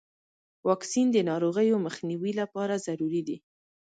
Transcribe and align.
واکسین 0.67 1.07
د 1.11 1.17
ناروغیو 1.29 1.83
مخنیوي 1.85 2.31
لپاره 2.41 2.73
ضروري 2.85 3.21
دی. 3.27 3.37